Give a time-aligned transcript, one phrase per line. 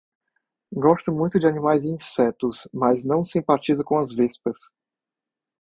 [0.73, 4.57] Gosto muito de animais e insetos, mas não simpatizo com as vespas.